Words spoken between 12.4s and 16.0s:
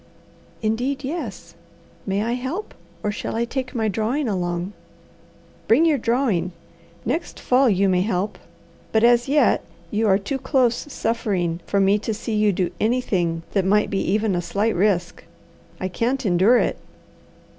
do anything that might be even a slight risk. I